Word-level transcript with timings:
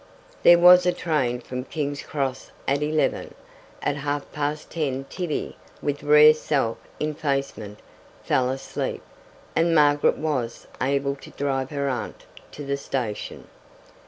There 0.41 0.57
was 0.57 0.87
a 0.87 0.93
train 0.93 1.41
from 1.41 1.63
King's 1.65 2.01
Cross 2.01 2.49
at 2.67 2.81
eleven. 2.81 3.35
At 3.83 3.97
half 3.97 4.31
past 4.31 4.71
ten 4.71 5.03
Tibby, 5.11 5.57
with 5.79 6.01
rare 6.01 6.33
self 6.33 6.79
effacement, 6.99 7.79
fell 8.23 8.49
asleep, 8.49 9.03
and 9.55 9.75
Margaret 9.75 10.17
was 10.17 10.65
able 10.81 11.15
to 11.17 11.29
drive 11.29 11.69
her 11.69 11.87
aunt 11.87 12.25
to 12.53 12.65
the 12.65 12.77
station. 12.77 13.47